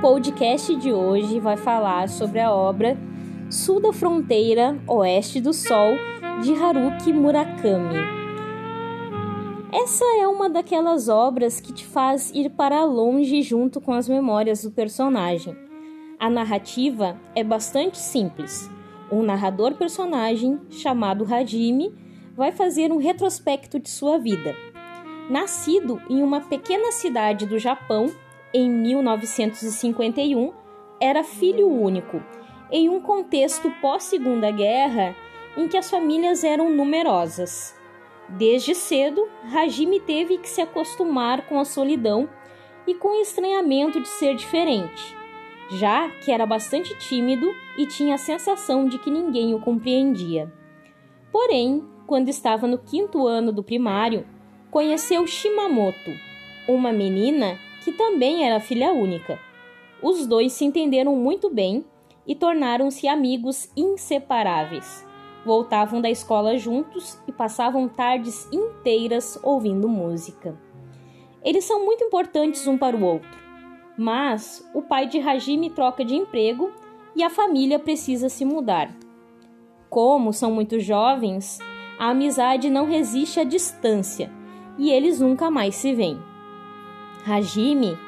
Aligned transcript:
podcast 0.00 0.76
de 0.76 0.92
hoje 0.92 1.40
vai 1.40 1.56
falar 1.56 2.08
sobre 2.08 2.38
a 2.40 2.52
obra 2.52 2.96
Sul 3.50 3.80
da 3.80 3.92
Fronteira, 3.92 4.78
Oeste 4.86 5.40
do 5.40 5.52
Sol, 5.52 5.96
de 6.42 6.54
Haruki 6.54 7.12
Murakami. 7.12 7.98
Essa 9.72 10.04
é 10.20 10.28
uma 10.28 10.48
daquelas 10.48 11.08
obras 11.08 11.60
que 11.60 11.72
te 11.72 11.84
faz 11.84 12.30
ir 12.32 12.50
para 12.50 12.84
longe 12.84 13.42
junto 13.42 13.80
com 13.80 13.92
as 13.92 14.08
memórias 14.08 14.62
do 14.62 14.70
personagem. 14.70 15.56
A 16.18 16.30
narrativa 16.30 17.16
é 17.34 17.42
bastante 17.42 17.98
simples. 17.98 18.70
Um 19.10 19.22
narrador 19.22 19.74
personagem 19.74 20.60
chamado 20.70 21.24
Hajime 21.24 21.94
vai 22.36 22.52
fazer 22.52 22.92
um 22.92 22.98
retrospecto 22.98 23.80
de 23.80 23.90
sua 23.90 24.18
vida. 24.18 24.54
Nascido 25.28 26.00
em 26.08 26.22
uma 26.22 26.40
pequena 26.40 26.92
cidade 26.92 27.46
do 27.46 27.58
Japão 27.58 28.10
em 28.52 28.70
1951, 28.70 30.52
era 31.00 31.22
filho 31.22 31.68
único, 31.68 32.22
em 32.70 32.88
um 32.88 33.00
contexto 33.00 33.70
pós-Segunda 33.80 34.50
Guerra 34.50 35.14
em 35.56 35.66
que 35.68 35.76
as 35.76 35.90
famílias 35.90 36.44
eram 36.44 36.70
numerosas. 36.70 37.76
Desde 38.28 38.74
cedo, 38.74 39.26
Hajime 39.52 40.00
teve 40.00 40.38
que 40.38 40.48
se 40.48 40.60
acostumar 40.60 41.46
com 41.46 41.58
a 41.58 41.64
solidão 41.64 42.28
e 42.86 42.94
com 42.94 43.08
o 43.08 43.22
estranhamento 43.22 44.00
de 44.00 44.08
ser 44.08 44.34
diferente, 44.34 45.16
já 45.70 46.08
que 46.08 46.30
era 46.30 46.46
bastante 46.46 46.96
tímido 46.98 47.54
e 47.76 47.86
tinha 47.86 48.14
a 48.14 48.18
sensação 48.18 48.86
de 48.86 48.98
que 48.98 49.10
ninguém 49.10 49.54
o 49.54 49.60
compreendia. 49.60 50.52
Porém, 51.32 51.84
quando 52.06 52.28
estava 52.28 52.66
no 52.66 52.78
quinto 52.78 53.26
ano 53.26 53.52
do 53.52 53.62
primário, 53.62 54.26
conheceu 54.70 55.26
Shimamoto, 55.26 56.10
uma 56.66 56.92
menina 56.92 57.58
que 57.88 57.92
também 57.92 58.44
era 58.44 58.60
filha 58.60 58.92
única. 58.92 59.38
Os 60.02 60.26
dois 60.26 60.52
se 60.52 60.62
entenderam 60.62 61.16
muito 61.16 61.48
bem 61.48 61.86
e 62.26 62.34
tornaram-se 62.34 63.08
amigos 63.08 63.70
inseparáveis. 63.74 65.06
Voltavam 65.42 65.98
da 66.02 66.10
escola 66.10 66.58
juntos 66.58 67.18
e 67.26 67.32
passavam 67.32 67.88
tardes 67.88 68.46
inteiras 68.52 69.40
ouvindo 69.42 69.88
música. 69.88 70.54
Eles 71.42 71.64
são 71.64 71.82
muito 71.82 72.04
importantes 72.04 72.66
um 72.66 72.76
para 72.76 72.94
o 72.94 73.02
outro, 73.02 73.30
mas 73.96 74.62
o 74.74 74.82
pai 74.82 75.06
de 75.06 75.18
Hajime 75.18 75.70
troca 75.70 76.04
de 76.04 76.14
emprego 76.14 76.70
e 77.16 77.22
a 77.22 77.30
família 77.30 77.78
precisa 77.78 78.28
se 78.28 78.44
mudar. 78.44 78.94
Como 79.88 80.34
são 80.34 80.50
muito 80.50 80.78
jovens, 80.78 81.58
a 81.98 82.10
amizade 82.10 82.68
não 82.68 82.84
resiste 82.84 83.40
à 83.40 83.44
distância 83.44 84.30
e 84.76 84.90
eles 84.90 85.20
nunca 85.20 85.50
mais 85.50 85.74
se 85.74 85.94
veem. 85.94 86.27
Hajime 87.26 87.98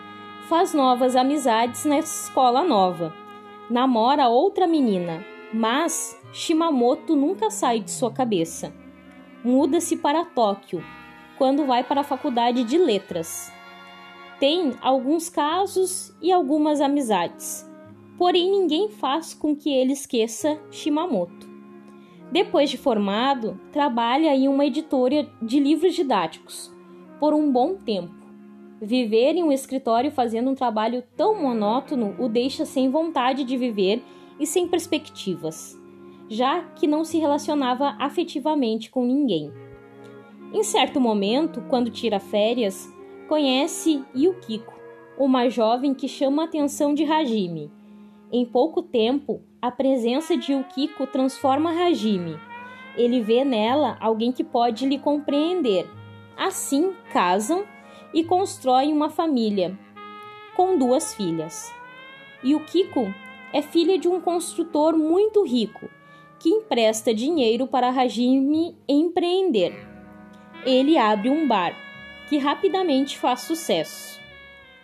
faz 0.49 0.73
novas 0.73 1.15
amizades 1.15 1.85
na 1.85 1.99
escola 1.99 2.65
nova. 2.65 3.13
Namora 3.69 4.29
outra 4.29 4.67
menina, 4.67 5.25
mas 5.53 6.19
Shimamoto 6.33 7.15
nunca 7.15 7.51
sai 7.51 7.81
de 7.81 7.91
sua 7.91 8.11
cabeça. 8.11 8.73
Muda-se 9.45 9.97
para 9.97 10.25
Tóquio 10.25 10.83
quando 11.37 11.67
vai 11.67 11.83
para 11.83 12.03
a 12.03 12.05
faculdade 12.05 12.65
de 12.65 12.79
letras. 12.79 13.53
Tem 14.39 14.75
alguns 14.81 15.29
casos 15.29 16.15
e 16.23 16.33
algumas 16.33 16.81
amizades, 16.81 17.69
porém 18.17 18.51
ninguém 18.51 18.89
faz 18.89 19.35
com 19.35 19.55
que 19.55 19.71
ele 19.71 19.93
esqueça 19.93 20.59
Shimamoto. 20.71 21.49
Depois 22.33 22.71
de 22.71 22.79
formado, 22.79 23.61
trabalha 23.73 24.35
em 24.35 24.49
uma 24.49 24.65
editora 24.65 25.29
de 25.43 25.59
livros 25.59 25.95
didáticos 25.95 26.73
por 27.19 27.35
um 27.35 27.51
bom 27.51 27.75
tempo. 27.75 28.20
Viver 28.81 29.35
em 29.35 29.43
um 29.43 29.53
escritório 29.53 30.11
fazendo 30.11 30.51
um 30.51 30.55
trabalho 30.55 31.03
tão 31.15 31.41
monótono 31.41 32.17
o 32.19 32.29
deixa 32.29 32.65
sem 32.65 32.91
vontade 32.91 33.45
de 33.45 33.57
viver 33.57 34.03
e 34.39 34.47
sem 34.47 34.67
perspectivas, 34.67 35.79
já 36.31 36.63
que 36.63 36.87
não 36.87 37.05
se 37.05 37.19
relacionava 37.19 37.95
afetivamente 37.99 38.91
com 38.91 39.05
ninguém. 39.05 39.53
Em 40.55 40.63
certo 40.63 40.99
momento, 40.99 41.63
quando 41.69 41.91
tira 41.91 42.19
férias, 42.19 42.91
conhece 43.29 44.03
Yukiko, 44.17 44.73
uma 45.19 45.51
jovem 45.51 45.93
que 45.93 46.09
chama 46.09 46.43
a 46.43 46.45
atenção 46.47 46.95
de 46.95 47.05
Hajime. 47.05 47.71
Em 48.33 48.47
pouco 48.47 48.81
tempo, 48.81 49.43
a 49.61 49.71
presença 49.71 50.39
de 50.39 50.53
Yukiko 50.53 51.07
transforma 51.07 51.71
Hajime. 51.71 52.39
Ele 52.97 53.21
vê 53.21 53.45
nela 53.45 53.99
alguém 54.01 54.33
que 54.33 54.43
pode 54.43 54.87
lhe 54.87 54.99
compreender. 54.99 55.87
Assim, 56.35 56.95
casam 57.13 57.65
e 58.13 58.25
constroem 58.25 58.93
uma 58.93 59.11
família 59.11 59.79
com 60.57 60.77
duas 60.77 61.15
filhas. 61.15 61.73
Yukiko 62.45 63.13
é 63.53 63.63
filha 63.63 63.99
de 63.99 64.09
um 64.09 64.21
construtor 64.21 64.97
muito 64.97 65.45
rico 65.45 65.89
que 66.39 66.49
empresta 66.49 67.15
dinheiro 67.15 67.67
para 67.67 67.91
Hajime 67.91 68.77
empreender. 68.89 69.75
Ele 70.65 70.97
abre 70.97 71.29
um 71.29 71.47
bar 71.47 71.75
que 72.29 72.39
rapidamente 72.39 73.19
faz 73.19 73.41
sucesso. 73.41 74.21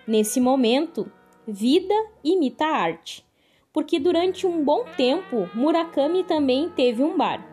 Nesse 0.06 0.40
momento, 0.40 1.10
vida 1.46 1.94
imita 2.22 2.66
arte 2.66 3.26
porque 3.76 4.00
durante 4.00 4.46
um 4.46 4.64
bom 4.64 4.86
tempo 4.96 5.50
Murakami 5.52 6.24
também 6.24 6.70
teve 6.70 7.02
um 7.02 7.14
bar. 7.14 7.46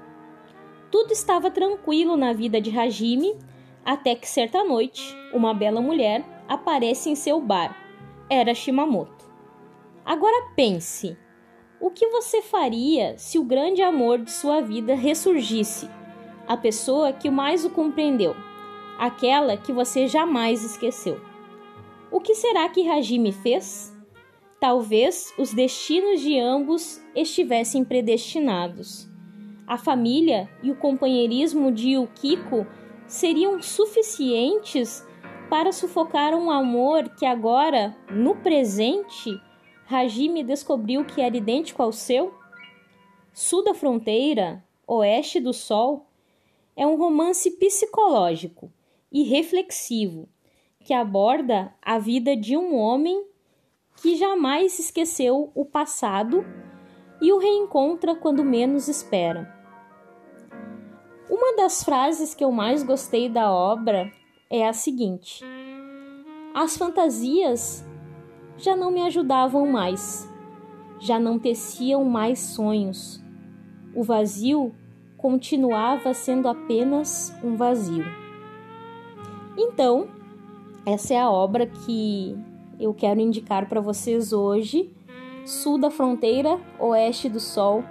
Tudo 0.90 1.12
estava 1.12 1.52
tranquilo 1.52 2.16
na 2.16 2.32
vida 2.32 2.62
de 2.62 2.80
Hajime, 2.80 3.36
até 3.86 4.16
que 4.16 4.28
certa 4.28 4.64
noite 4.64 5.16
uma 5.34 5.54
bela 5.54 5.82
mulher 5.82 6.24
aparece 6.48 7.10
em 7.10 7.16
seu 7.16 7.42
bar. 7.42 7.78
Era 8.30 8.54
Shimamoto. 8.54 9.26
Agora 10.06 10.52
pense: 10.56 11.18
o 11.80 11.90
que 11.90 12.08
você 12.08 12.42
faria 12.42 13.18
se 13.18 13.38
o 13.38 13.44
grande 13.44 13.82
amor 13.82 14.20
de 14.20 14.32
sua 14.32 14.62
vida 14.62 14.96
ressurgisse? 14.96 15.90
A 16.48 16.58
pessoa 16.58 17.14
que 17.14 17.30
mais 17.30 17.66
o 17.66 17.70
compreendeu, 17.70 18.36
aquela 18.98 19.58
que 19.58 19.72
você 19.72 20.08
jamais 20.08 20.64
esqueceu. 20.64 21.20
O 22.12 22.20
que 22.20 22.36
será 22.36 22.70
que 22.70 22.88
Hajime 22.88 23.32
fez? 23.32 23.94
Talvez 24.60 25.34
os 25.38 25.54
destinos 25.54 26.22
de 26.22 26.40
ambos 26.40 27.02
estivessem 27.16 27.84
predestinados. 27.84 29.10
A 29.66 29.78
família 29.78 30.50
e 30.62 30.72
o 30.72 30.76
companheirismo 30.76 31.72
de 31.72 31.92
Yukiko 31.92 32.68
seriam 33.14 33.62
suficientes 33.62 35.06
para 35.48 35.72
sufocar 35.72 36.34
um 36.34 36.50
amor 36.50 37.10
que 37.10 37.28
agora, 37.28 37.96
no 38.10 38.38
presente, 38.38 39.40
Hajime 39.88 40.44
descobriu 40.44 41.06
que 41.06 41.22
era 41.22 41.38
idêntico 41.38 41.84
ao 41.84 41.92
seu? 41.92 42.34
Sul 43.32 43.64
da 43.64 43.76
Fronteira, 43.76 44.64
Oeste 44.88 45.40
do 45.40 45.54
Sol, 45.54 46.08
é 46.76 46.88
um 46.88 46.96
romance 46.96 47.52
psicológico 47.52 48.74
e 49.12 49.22
reflexivo 49.22 50.28
que 50.80 50.92
aborda 50.92 51.72
a 51.84 52.00
vida 52.00 52.36
de 52.36 52.58
um 52.58 52.76
homem 52.76 53.28
que 54.02 54.16
jamais 54.16 54.80
esqueceu 54.80 55.52
o 55.54 55.64
passado 55.64 56.44
e 57.22 57.32
o 57.32 57.38
reencontra 57.38 58.16
quando 58.16 58.44
menos 58.44 58.88
espera. 58.88 59.63
Uma 61.44 61.58
das 61.58 61.84
frases 61.84 62.34
que 62.34 62.42
eu 62.42 62.54
mais 62.54 62.84
gostei 62.84 63.28
da 63.28 63.52
obra 63.52 64.10
é 64.50 64.66
a 64.66 64.72
seguinte: 64.72 65.44
As 66.56 66.78
fantasias 66.78 67.86
já 68.58 68.78
não 68.78 68.90
me 68.90 69.02
ajudavam 69.02 69.68
mais, 69.70 70.26
já 71.02 71.20
não 71.20 71.38
teciam 71.38 72.06
mais 72.06 72.40
sonhos. 72.40 73.22
O 73.94 74.04
vazio 74.04 74.74
continuava 75.18 76.14
sendo 76.14 76.48
apenas 76.48 77.38
um 77.44 77.58
vazio. 77.58 78.06
Então, 79.58 80.08
essa 80.86 81.14
é 81.14 81.20
a 81.20 81.30
obra 81.30 81.68
que 81.68 82.38
eu 82.80 82.94
quero 82.94 83.20
indicar 83.20 83.68
para 83.68 83.82
vocês 83.82 84.32
hoje 84.32 84.90
Sul 85.46 85.78
da 85.78 85.92
Fronteira, 85.92 86.58
Oeste 86.80 87.28
do 87.28 87.42
Sol, 87.42 87.84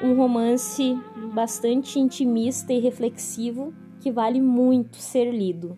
um 0.00 0.14
romance 0.14 0.96
bastante 1.34 1.98
intimista 1.98 2.72
e 2.72 2.78
reflexivo 2.78 3.74
que 4.00 4.10
vale 4.12 4.40
muito 4.40 4.96
ser 4.96 5.32
lido. 5.32 5.76